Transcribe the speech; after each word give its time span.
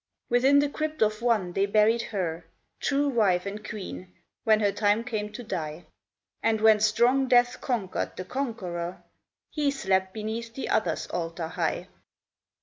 Within 0.29 0.57
the 0.57 0.67
crypt 0.67 1.03
of 1.03 1.21
one 1.21 1.53
they 1.53 1.67
buried 1.67 2.01
her, 2.01 2.47
True 2.79 3.07
wife 3.07 3.45
and 3.45 3.63
queen, 3.63 4.11
when 4.45 4.59
her 4.59 4.71
time 4.71 5.03
came 5.03 5.31
to 5.33 5.43
die; 5.43 5.85
And 6.41 6.59
when 6.59 6.79
strong 6.79 7.27
death 7.27 7.61
conquered 7.61 8.17
the 8.17 8.25
Conqueror, 8.25 9.03
He 9.51 9.69
slept 9.69 10.11
beneath 10.11 10.55
the 10.55 10.69
other's 10.69 11.05
altar 11.11 11.49
high. 11.49 11.87